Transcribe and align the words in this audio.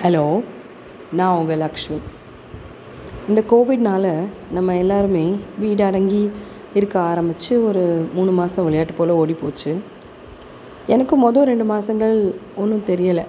Hello 0.00 0.24
நான் 1.18 1.36
உங்கள் 1.38 1.60
லக்ஷ்மி. 1.62 1.96
இந்த 3.28 3.40
கோவிட்னால் 3.52 4.06
நம்ம 4.56 4.76
எல்லாருமே 4.82 5.22
வீடு 5.62 5.82
அடங்கி 5.86 6.20
இருக்க 6.78 6.96
ஆரம்பித்து 7.12 7.52
ஒரு 7.68 7.82
மூணு 8.16 8.32
மாதம் 8.38 8.66
விளையாட்டு 8.66 8.94
போல் 8.98 9.12
ஓடி 9.22 9.34
போச்சு. 9.40 9.72
எனக்கு 10.94 11.16
மொதல் 11.24 11.48
ரெண்டு 11.50 11.66
மாதங்கள் 11.72 12.16
ஒன்றும் 12.62 12.86
தெரியலை. 12.90 13.24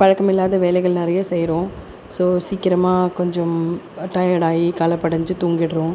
பழக்கமில்லாத 0.00 0.60
வேலைகள் 0.66 0.98
நிறைய 1.02 1.22
செய்கிறோம் 1.32 1.68
ஸோ 2.16 2.26
சீக்கிரமாக 2.48 3.12
கொஞ்சம் 3.20 3.58
டயர்டாகி 4.16 4.68
களைப்படைஞ்சு 4.82 5.36
தூங்கிடுறோம். 5.44 5.94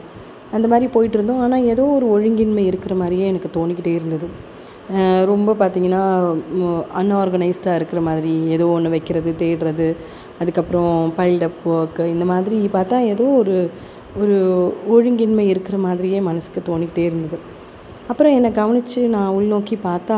அந்த 0.57 0.67
மாதிரி 0.73 0.89
போயிட்டு 0.95 1.17
இருந்தோம். 1.19 1.43
ஆனால் 1.45 1.67
ஏதோ 1.73 1.85
ஒரு 1.97 2.07
ஒழுங்கின்மை 2.17 2.65
இருக்கிற 2.71 2.95
மாதிரியே 3.03 3.31
எனக்கு 3.33 3.51
தோணிக்கிட்டே 3.59 3.93
இருந்தது. 3.99 4.29
ரொம்ப 5.31 5.55
பார்த்திங்கன்னா 5.59 6.03
அன்ஆர்கனைஸ்டாக 6.99 7.79
இருக்கிற 7.79 8.01
மாதிரி 8.07 8.33
ஏதோ 8.55 8.65
ஒன்று 8.75 8.89
வைக்கிறது 8.93 9.31
தேடுறது 9.41 9.87
அதுக்கப்புறம் 10.41 10.93
பைல்டப் 11.17 11.61
ஒர்க்கு 11.73 12.05
இந்த 12.15 12.25
மாதிரி 12.31 12.57
பார்த்தா 12.75 12.99
ஏதோ 13.13 13.25
ஒரு 13.41 13.55
ஒரு 14.21 14.37
ஒழுங்கின்மை 14.93 15.45
இருக்கிற 15.53 15.75
மாதிரியே 15.77 16.19
மனசுக்கு 16.27 16.61
தோணிக்கிட்டே 16.69 17.03
இருந்தது. 17.09 17.37
அப்புறம் 18.11 18.35
என்னை 18.37 18.49
கவனித்து 18.51 19.01
நான் 19.15 19.35
உள்நோக்கி 19.37 19.75
பார்த்தா 19.89 20.17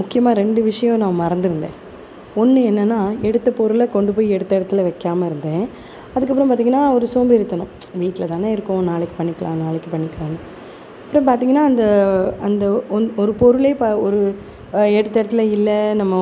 முக்கியமாக 0.00 0.38
ரெண்டு 0.42 0.60
விஷயம் 0.70 1.02
நான் 1.04 1.20
மறந்துருந்தேன். 1.22 1.76
ஒன்று 2.42 2.60
என்னென்னா 2.70 3.00
எடுத்த 3.28 3.48
பொருளை 3.58 3.86
கொண்டு 3.96 4.12
போய் 4.12 4.34
எடுத்த 4.36 4.52
இடத்துல 4.58 4.82
வைக்காமல் 4.88 5.28
இருந்தேன். 5.28 5.64
அதுக்கப்புறம் 6.14 6.50
பார்த்திங்கன்னா 6.50 6.82
ஒரு 6.96 7.06
சோம்பேறித்தனம். 7.14 7.72
வீட்டில் 8.02 8.32
தானே 8.34 8.50
இருக்கோம் 8.56 8.88
நாளைக்கு 8.90 9.16
பண்ணிக்கலாம் 9.20 9.62
நாளைக்கு 9.64 9.90
பண்ணிக்கலாம்னு. 9.94 10.40
அப்புறம் 11.14 11.28
பார்த்திங்கன்னா 11.28 11.64
அந்த 11.70 11.84
அந்த 12.46 12.64
ஒன் 12.94 13.04
ஒரு 13.22 13.32
பொருளே 13.40 13.70
ப 13.82 13.88
ஒரு 14.06 14.20
எடுத்த 14.98 15.14
இடத்துல 15.20 15.42
இல்லை. 15.56 15.76
நம்ம 16.00 16.14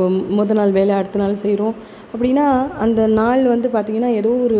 மொதல் 0.00 0.34
முத 0.38 0.56
நாள் 0.58 0.74
வேலை 0.78 0.92
அடுத்த 0.96 1.20
நாள் 1.22 1.38
செய்கிறோம் 1.42 1.76
அப்படின்னா 2.10 2.44
அந்த 2.84 3.06
நாள் 3.20 3.42
வந்து 3.52 3.68
பார்த்திங்கன்னா 3.76 4.10
ஏதோ 4.20 4.32
ஒரு 4.46 4.58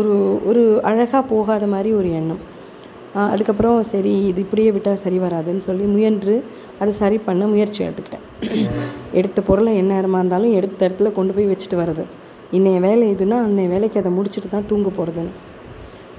ஒரு 0.00 0.12
ஒரு 0.50 0.62
அழகாக 0.90 1.22
போகாத 1.32 1.66
மாதிரி 1.74 1.90
ஒரு 2.00 2.10
எண்ணம். 2.20 2.40
அதுக்கப்புறம் 3.32 3.80
சரி 3.92 4.14
இது 4.30 4.40
இப்படியே 4.46 4.70
விட்டால் 4.76 5.02
சரி 5.04 5.18
வராதுன்னு 5.26 5.66
சொல்லி 5.68 5.86
முயன்று 5.96 6.36
அதை 6.82 6.94
சரி 7.02 7.18
பண்ண 7.28 7.50
முயற்சி 7.54 7.80
எடுத்துக்கிட்டேன். 7.88 8.26
எடுத்த 9.20 9.40
பொருளை 9.50 9.74
என்ன 9.82 9.92
நேரமாக 9.96 10.22
இருந்தாலும் 10.24 10.56
எடுத்த 10.60 10.80
இடத்துல 10.88 11.12
கொண்டு 11.20 11.34
போய் 11.38 11.52
வச்சுட்டு 11.52 11.82
வர்றது. 11.82 12.04
இன்னைய 12.58 12.78
வேலை 12.88 13.06
இதுன்னா 13.16 13.40
அன்னைய 13.48 13.68
வேலைக்கு 13.76 14.02
அதை 14.04 14.12
முடிச்சுட்டு 14.18 14.56
தான் 14.56 14.70
தூங்க 14.72 14.88
போகிறதுன்னு 15.00 15.34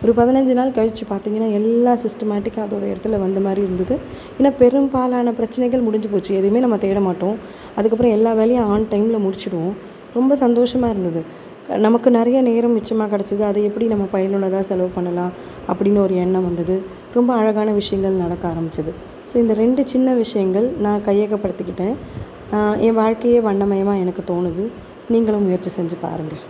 ஒரு 0.04 0.12
பதினஞ்சு 0.20 0.54
நாள் 0.60 0.74
கழித்து 0.78 1.04
பார்த்தீங்கன்னா 1.10 1.50
எல்லா 1.60 1.92
சிஸ்டமேட்டிக்காக 2.04 2.64
அதோட 2.68 2.84
இடத்துல 2.92 3.18
வந்த 3.24 3.40
மாதிரி 3.46 3.62
இருந்தது. 3.68 3.96
ஏன்னா 4.38 4.52
பெரும்பாலான 4.62 5.34
பிரச்சனைகள் 5.40 5.86
முடிஞ்சு 5.88 6.10
போச்சு. 6.14 6.32
எதுவுமே 6.40 6.62
நம்ம 6.66 6.78
தேட 6.86 7.00
மாட்டோம். 7.08 7.36
அதுக்கப்புறம் 7.78 8.16
எல்லா 8.18 8.34
வேலையும் 8.40 8.70
ஆன் 8.74 8.88
டைமில் 8.94 9.24
முடிச்சிடுவோம். 9.26 9.76
ரொம்ப 10.18 10.36
சந்தோஷமாக 10.44 10.94
இருந்தது. 10.96 11.22
நமக்கு 11.86 12.10
நிறைய 12.18 12.38
நேரம் 12.48 12.76
மிச்சமாக 12.78 13.10
கிடச்சிது. 13.14 13.44
அதை 13.50 13.60
எப்படி 13.68 13.86
நம்ம 13.92 14.06
பயனுள்ளதாக 14.16 14.64
செலவு 14.70 14.90
பண்ணலாம் 14.96 15.32
அப்படின்னு 15.72 16.00
ஒரு 16.06 16.16
எண்ணம் 16.24 16.48
வந்தது. 16.50 16.76
ரொம்ப 17.18 17.32
அழகான 17.42 17.70
விஷயங்கள் 17.82 18.22
நடக்க 18.24 18.44
ஆரம்பிச்சது. 18.54 18.94
ஸோ 19.30 19.36
இந்த 19.44 19.54
ரெண்டு 19.64 19.82
சின்ன 19.94 20.14
விஷயங்கள் 20.24 20.68
நான் 20.86 21.06
கையகப்படுத்திக்கிட்டேன். 21.10 21.96
என் 22.88 22.98
வாழ்க்கையே 23.02 23.42
வண்ணமயமாக 23.50 24.04
எனக்கு 24.06 24.24
தோணுது. 24.32 24.66
நீங்களும் 25.14 25.46
முயற்சி 25.48 25.72
செஞ்சு 25.78 25.98
பாருங்கள் 26.02 26.42